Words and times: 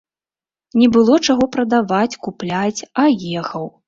Не 0.83 0.85
было 0.95 1.17
чаго 1.27 1.47
прадаваць, 1.55 2.19
купляць, 2.29 2.81
а 3.03 3.07
ехаў. 3.43 3.69